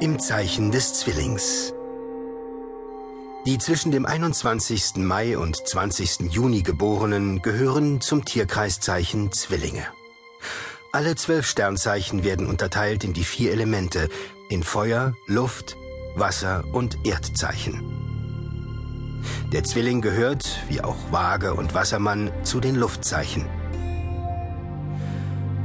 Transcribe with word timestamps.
Im 0.00 0.18
Zeichen 0.18 0.72
des 0.72 0.94
Zwillings. 0.94 1.72
Die 3.46 3.58
zwischen 3.58 3.92
dem 3.92 4.06
21. 4.06 4.96
Mai 4.96 5.38
und 5.38 5.56
20. 5.56 6.32
Juni 6.32 6.62
Geborenen 6.62 7.42
gehören 7.42 8.00
zum 8.00 8.24
Tierkreiszeichen 8.24 9.30
Zwillinge. 9.30 9.86
Alle 10.92 11.14
zwölf 11.14 11.46
Sternzeichen 11.46 12.24
werden 12.24 12.46
unterteilt 12.46 13.04
in 13.04 13.12
die 13.12 13.24
vier 13.24 13.52
Elemente 13.52 14.08
in 14.48 14.64
Feuer, 14.64 15.14
Luft, 15.26 15.76
Wasser 16.16 16.64
und 16.72 17.06
Erdzeichen. 17.06 17.82
Der 19.52 19.62
Zwilling 19.62 20.00
gehört, 20.00 20.60
wie 20.68 20.80
auch 20.80 20.96
Waage 21.12 21.54
und 21.54 21.72
Wassermann, 21.72 22.32
zu 22.42 22.58
den 22.58 22.74
Luftzeichen. 22.74 23.48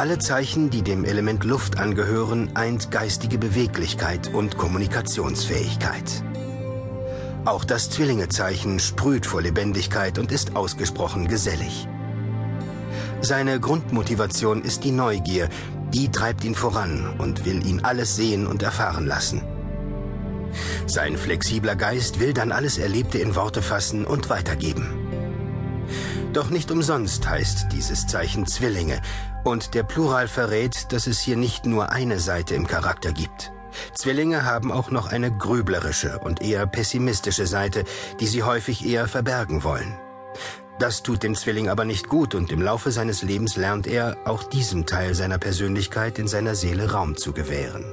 Alle 0.00 0.18
Zeichen, 0.18 0.70
die 0.70 0.80
dem 0.80 1.04
Element 1.04 1.44
Luft 1.44 1.76
angehören, 1.76 2.56
eint 2.56 2.90
geistige 2.90 3.36
Beweglichkeit 3.36 4.32
und 4.32 4.56
Kommunikationsfähigkeit. 4.56 6.24
Auch 7.44 7.66
das 7.66 7.90
Zwillingezeichen 7.90 8.78
sprüht 8.78 9.26
vor 9.26 9.42
Lebendigkeit 9.42 10.18
und 10.18 10.32
ist 10.32 10.56
ausgesprochen 10.56 11.28
gesellig. 11.28 11.86
Seine 13.20 13.60
Grundmotivation 13.60 14.62
ist 14.62 14.84
die 14.84 14.90
Neugier, 14.90 15.50
die 15.92 16.10
treibt 16.10 16.44
ihn 16.44 16.54
voran 16.54 17.16
und 17.18 17.44
will 17.44 17.66
ihn 17.66 17.80
alles 17.84 18.16
sehen 18.16 18.46
und 18.46 18.62
erfahren 18.62 19.06
lassen. 19.06 19.42
Sein 20.86 21.18
flexibler 21.18 21.76
Geist 21.76 22.20
will 22.20 22.32
dann 22.32 22.52
alles 22.52 22.78
Erlebte 22.78 23.18
in 23.18 23.36
Worte 23.36 23.60
fassen 23.60 24.06
und 24.06 24.30
weitergeben. 24.30 25.10
Doch 26.32 26.48
nicht 26.48 26.70
umsonst 26.70 27.28
heißt 27.28 27.66
dieses 27.72 28.06
Zeichen 28.06 28.46
Zwillinge, 28.46 29.02
und 29.44 29.74
der 29.74 29.82
Plural 29.82 30.28
verrät, 30.28 30.92
dass 30.92 31.06
es 31.06 31.20
hier 31.20 31.36
nicht 31.36 31.66
nur 31.66 31.90
eine 31.90 32.18
Seite 32.18 32.54
im 32.54 32.66
Charakter 32.66 33.12
gibt. 33.12 33.52
Zwillinge 33.94 34.44
haben 34.44 34.72
auch 34.72 34.90
noch 34.90 35.06
eine 35.06 35.30
grüblerische 35.30 36.18
und 36.18 36.42
eher 36.42 36.66
pessimistische 36.66 37.46
Seite, 37.46 37.84
die 38.18 38.26
sie 38.26 38.42
häufig 38.42 38.84
eher 38.86 39.08
verbergen 39.08 39.62
wollen. 39.62 39.96
Das 40.78 41.02
tut 41.02 41.22
dem 41.22 41.34
Zwilling 41.34 41.68
aber 41.68 41.84
nicht 41.84 42.08
gut 42.08 42.34
und 42.34 42.50
im 42.50 42.62
Laufe 42.62 42.90
seines 42.90 43.22
Lebens 43.22 43.56
lernt 43.56 43.86
er, 43.86 44.16
auch 44.24 44.42
diesem 44.42 44.86
Teil 44.86 45.14
seiner 45.14 45.38
Persönlichkeit 45.38 46.18
in 46.18 46.26
seiner 46.26 46.54
Seele 46.54 46.92
Raum 46.92 47.16
zu 47.16 47.32
gewähren. 47.32 47.84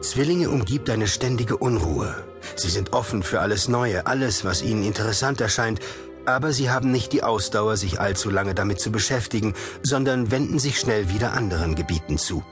Zwillinge 0.00 0.50
umgibt 0.50 0.90
eine 0.90 1.08
ständige 1.08 1.56
Unruhe. 1.56 2.14
Sie 2.56 2.68
sind 2.68 2.92
offen 2.92 3.22
für 3.22 3.40
alles 3.40 3.68
Neue, 3.68 4.06
alles, 4.06 4.44
was 4.44 4.62
ihnen 4.62 4.82
interessant 4.82 5.40
erscheint, 5.40 5.80
aber 6.28 6.52
sie 6.52 6.70
haben 6.70 6.92
nicht 6.92 7.12
die 7.12 7.22
Ausdauer, 7.22 7.76
sich 7.76 8.00
allzu 8.00 8.30
lange 8.30 8.54
damit 8.54 8.80
zu 8.80 8.92
beschäftigen, 8.92 9.54
sondern 9.82 10.30
wenden 10.30 10.58
sich 10.58 10.78
schnell 10.78 11.08
wieder 11.08 11.32
anderen 11.32 11.74
Gebieten 11.74 12.18
zu. 12.18 12.44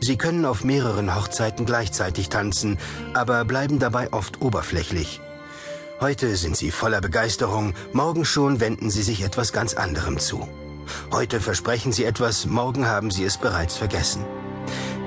Sie 0.00 0.16
können 0.16 0.44
auf 0.44 0.64
mehreren 0.64 1.14
Hochzeiten 1.14 1.66
gleichzeitig 1.66 2.28
tanzen, 2.28 2.78
aber 3.14 3.44
bleiben 3.44 3.78
dabei 3.78 4.12
oft 4.12 4.40
oberflächlich. 4.40 5.20
Heute 6.00 6.36
sind 6.36 6.56
sie 6.56 6.70
voller 6.70 7.00
Begeisterung, 7.00 7.74
morgen 7.92 8.24
schon 8.24 8.60
wenden 8.60 8.88
sie 8.88 9.02
sich 9.02 9.22
etwas 9.22 9.52
ganz 9.52 9.74
anderem 9.74 10.18
zu. 10.18 10.48
Heute 11.12 11.40
versprechen 11.40 11.92
sie 11.92 12.04
etwas, 12.04 12.46
morgen 12.46 12.86
haben 12.86 13.10
sie 13.10 13.24
es 13.24 13.36
bereits 13.36 13.76
vergessen. 13.76 14.24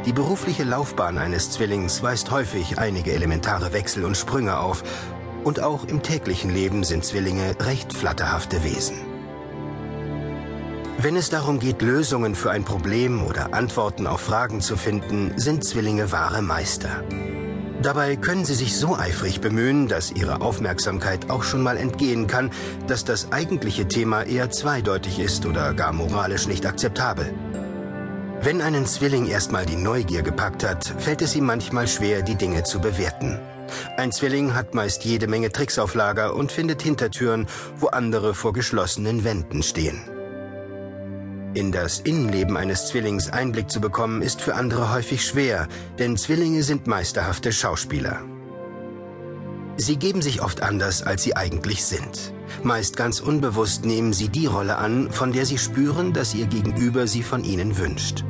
Die 0.06 0.14
berufliche 0.14 0.64
Laufbahn 0.64 1.18
eines 1.18 1.50
Zwillings 1.50 2.04
weist 2.04 2.30
häufig 2.30 2.78
einige 2.78 3.14
elementare 3.14 3.74
Wechsel 3.74 4.04
und 4.04 4.18
Sprünge 4.18 4.60
auf, 4.60 4.84
und 5.44 5.62
auch 5.62 5.86
im 5.86 6.02
täglichen 6.02 6.54
Leben 6.54 6.84
sind 6.84 7.06
Zwillinge 7.06 7.56
recht 7.60 7.94
flatterhafte 7.94 8.64
Wesen. 8.64 8.98
Wenn 10.98 11.16
es 11.18 11.30
darum 11.30 11.60
geht, 11.60 11.82
Lösungen 11.82 12.34
für 12.34 12.52
ein 12.52 12.64
Problem 12.64 13.26
oder 13.26 13.54
Antworten 13.54 14.08
auf 14.08 14.22
Fragen 14.22 14.62
zu 14.62 14.78
finden, 14.78 15.34
sind 15.36 15.66
Zwillinge 15.66 16.12
wahre 16.12 16.42
Meister. 16.42 17.04
Dabei 17.82 18.16
können 18.16 18.46
sie 18.46 18.54
sich 18.54 18.78
so 18.78 18.96
eifrig 18.96 19.42
bemühen, 19.42 19.90
dass 19.90 20.14
ihre 20.14 20.40
Aufmerksamkeit 20.40 21.30
auch 21.30 21.44
schon 21.44 21.62
mal 21.62 21.76
entgehen 21.76 22.28
kann, 22.28 22.52
dass 22.88 23.04
das 23.04 23.34
eigentliche 23.34 23.90
Thema 23.90 24.24
eher 24.24 24.50
zweideutig 24.52 25.20
ist 25.20 25.46
oder 25.46 25.74
gar 25.74 25.92
moralisch 25.92 26.48
nicht 26.48 26.66
akzeptabel. 26.66 27.34
Wenn 28.42 28.62
einen 28.62 28.86
Zwilling 28.86 29.28
erstmal 29.28 29.66
die 29.66 29.76
Neugier 29.76 30.22
gepackt 30.22 30.64
hat, 30.64 30.86
fällt 30.98 31.22
es 31.22 31.36
ihm 31.36 31.46
manchmal 31.46 31.90
schwer, 31.90 32.22
die 32.22 32.36
Dinge 32.36 32.64
zu 32.64 32.80
bewerten. 32.80 33.40
Ein 33.96 34.12
Zwilling 34.12 34.56
hat 34.56 34.74
meist 34.74 35.06
jede 35.06 35.28
Menge 35.28 35.52
Tricks 35.52 35.78
auf 35.78 35.94
Lager 35.94 36.36
und 36.36 36.52
findet 36.52 36.82
Hintertüren, 36.82 37.46
wo 37.78 37.88
andere 37.88 38.34
vor 38.34 38.52
geschlossenen 38.52 39.24
Wänden 39.24 39.62
stehen. 39.62 40.02
In 41.54 41.72
das 41.72 42.00
Innenleben 42.00 42.58
eines 42.58 42.88
Zwillings 42.88 43.30
Einblick 43.30 43.70
zu 43.70 43.80
bekommen, 43.80 44.24
ist 44.24 44.42
für 44.42 44.56
andere 44.56 44.92
häufig 44.92 45.24
schwer, 45.24 45.68
denn 46.00 46.18
Zwillinge 46.18 46.64
sind 46.64 46.88
meisterhafte 46.88 47.52
Schauspieler. 47.52 48.22
Sie 49.78 49.98
geben 49.98 50.24
sich 50.24 50.42
oft 50.42 50.64
anders, 50.64 51.04
als 51.04 51.22
sie 51.22 51.36
eigentlich 51.36 51.86
sind. 51.86 52.34
Meist 52.64 52.98
ganz 52.98 53.20
unbewusst 53.20 53.86
nehmen 53.86 54.14
sie 54.14 54.30
die 54.30 54.48
Rolle 54.48 54.78
an, 54.78 55.12
von 55.12 55.34
der 55.34 55.46
sie 55.46 55.60
spüren, 55.60 56.14
dass 56.14 56.34
ihr 56.34 56.48
Gegenüber 56.48 57.06
sie 57.06 57.22
von 57.22 57.44
ihnen 57.44 57.78
wünscht. 57.78 58.24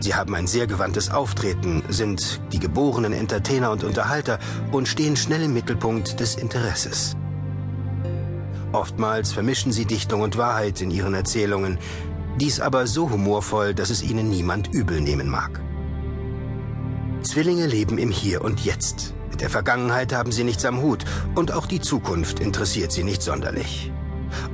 Sie 0.00 0.14
haben 0.14 0.34
ein 0.34 0.46
sehr 0.46 0.66
gewandtes 0.66 1.10
Auftreten, 1.10 1.82
sind 1.88 2.40
die 2.52 2.60
geborenen 2.60 3.12
Entertainer 3.12 3.70
und 3.72 3.82
Unterhalter 3.82 4.38
und 4.70 4.86
stehen 4.86 5.16
schnell 5.16 5.42
im 5.42 5.54
Mittelpunkt 5.54 6.20
des 6.20 6.36
Interesses. 6.36 7.16
Oftmals 8.72 9.32
vermischen 9.32 9.72
sie 9.72 9.86
Dichtung 9.86 10.20
und 10.20 10.36
Wahrheit 10.36 10.80
in 10.80 10.90
ihren 10.90 11.14
Erzählungen, 11.14 11.78
dies 12.38 12.60
aber 12.60 12.86
so 12.86 13.10
humorvoll, 13.10 13.74
dass 13.74 13.90
es 13.90 14.02
ihnen 14.02 14.30
niemand 14.30 14.72
übel 14.72 15.00
nehmen 15.00 15.28
mag. 15.28 15.60
Zwillinge 17.22 17.66
leben 17.66 17.98
im 17.98 18.10
Hier 18.10 18.42
und 18.42 18.60
Jetzt. 18.60 19.14
Mit 19.30 19.40
der 19.40 19.50
Vergangenheit 19.50 20.12
haben 20.12 20.30
sie 20.30 20.44
nichts 20.44 20.64
am 20.64 20.80
Hut 20.80 21.04
und 21.34 21.52
auch 21.52 21.66
die 21.66 21.80
Zukunft 21.80 22.38
interessiert 22.38 22.92
sie 22.92 23.02
nicht 23.02 23.22
sonderlich. 23.22 23.90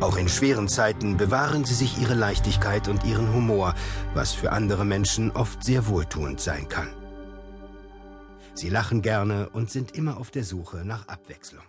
Auch 0.00 0.16
in 0.16 0.28
schweren 0.28 0.68
Zeiten 0.68 1.16
bewahren 1.16 1.64
sie 1.64 1.74
sich 1.74 1.98
ihre 1.98 2.14
Leichtigkeit 2.14 2.88
und 2.88 3.04
ihren 3.04 3.32
Humor, 3.32 3.74
was 4.14 4.32
für 4.32 4.52
andere 4.52 4.84
Menschen 4.84 5.30
oft 5.32 5.64
sehr 5.64 5.86
wohltuend 5.86 6.40
sein 6.40 6.68
kann. 6.68 6.88
Sie 8.54 8.68
lachen 8.68 9.02
gerne 9.02 9.48
und 9.50 9.70
sind 9.70 9.96
immer 9.96 10.16
auf 10.16 10.30
der 10.30 10.44
Suche 10.44 10.84
nach 10.84 11.08
Abwechslung. 11.08 11.64